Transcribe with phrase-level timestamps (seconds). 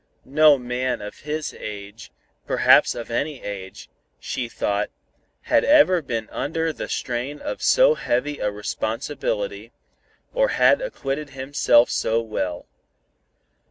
[0.25, 2.11] No man of his age,
[2.47, 3.87] perhaps of any age,
[4.19, 4.89] she thought,
[5.43, 9.71] had ever been under the strain of so heavy a responsibility,
[10.33, 12.65] or had acquitted himself so well.